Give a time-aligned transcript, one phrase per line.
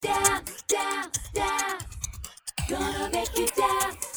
[0.00, 1.78] dance, down, down.
[2.68, 4.09] Gonna make you dance.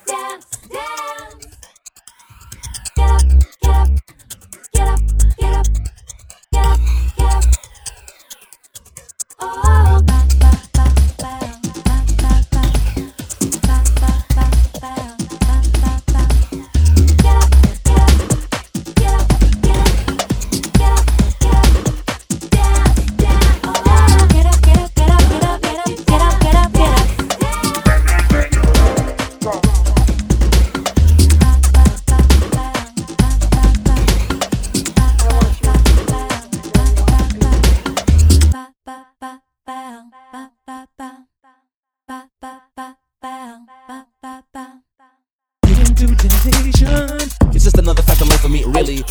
[48.83, 49.01] really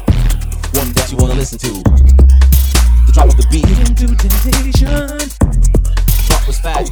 [0.76, 1.72] one that you wanna listen to.
[3.08, 3.64] The drop of the beat.
[3.64, 5.08] Into temptation.
[6.28, 6.84] Drop was fat.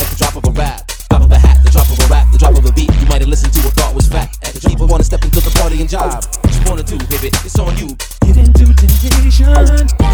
[0.00, 0.90] At the drop of a rap.
[1.10, 1.62] Drop of a hat.
[1.64, 2.26] The drop of a rap.
[2.32, 2.90] The drop of a beat.
[2.98, 4.34] You might have listened to a thought was fat.
[4.42, 6.24] At the drop of wanna step into the party and job.
[6.42, 7.30] What you wanna do, baby?
[7.46, 7.94] It's on you.
[8.26, 10.05] Get into temptation.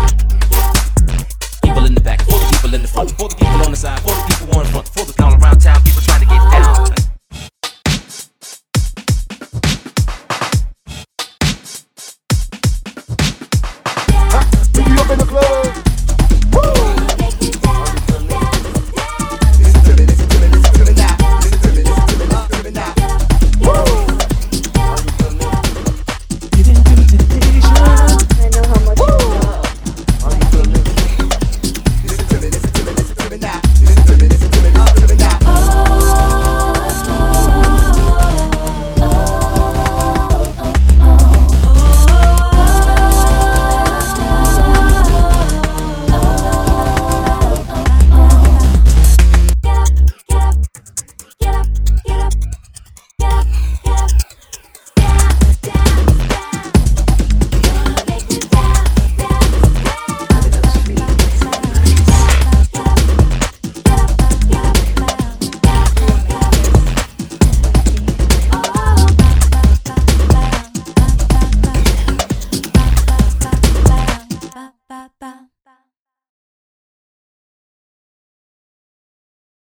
[33.33, 33.72] baby that.